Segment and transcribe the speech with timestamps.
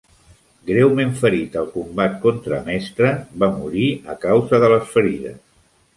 [0.69, 3.11] Greument ferit al combat contra Mestre,
[3.45, 5.41] va morir a causa de les ferides.